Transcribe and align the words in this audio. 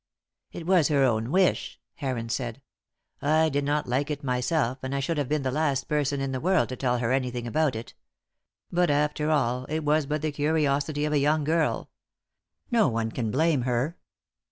"It 0.51 0.65
was 0.65 0.87
her 0.87 1.03
own 1.03 1.29
wish," 1.31 1.79
Heron 1.93 2.27
said. 2.29 2.63
"I 3.21 3.49
did 3.49 3.63
not 3.63 3.85
like 3.85 4.09
it 4.09 4.23
myself, 4.23 4.79
and 4.81 4.95
I 4.95 4.99
should 4.99 5.19
have 5.19 5.29
been 5.29 5.43
the 5.43 5.51
last 5.51 5.87
person 5.87 6.19
in 6.19 6.31
the 6.31 6.39
world 6.39 6.69
to 6.69 6.75
tell 6.75 6.97
her 6.97 7.11
anything 7.11 7.45
about 7.45 7.75
it. 7.75 7.93
But, 8.71 8.89
after 8.89 9.29
all, 9.29 9.65
it 9.69 9.83
was 9.83 10.07
but 10.07 10.23
the 10.23 10.31
curiosity 10.31 11.05
of 11.05 11.13
a 11.13 11.19
young 11.19 11.43
girl. 11.43 11.91
No 12.71 12.87
one 12.87 13.11
can 13.11 13.29
blame 13.29 13.61
her." 13.61 13.95